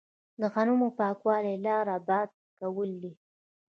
[0.39, 3.13] د غنمو د پاکولو لاره باد کول دي.